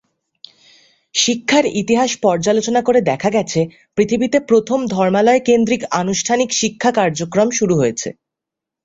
[1.15, 3.61] শিক্ষার ইতিহাস পর্যালোচনা করে দেখা গেছে,
[3.97, 8.09] পৃথিবীতে প্রথম ধর্মালয় কেন্দ্রিক আনুষ্ঠানিক শিক্ষা কার্যক্রম শুরু হয়েছে।